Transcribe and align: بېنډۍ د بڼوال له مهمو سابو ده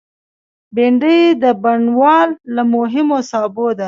بېنډۍ 0.75 1.21
د 1.43 1.45
بڼوال 1.63 2.29
له 2.55 2.63
مهمو 2.73 3.17
سابو 3.29 3.67
ده 3.75 3.79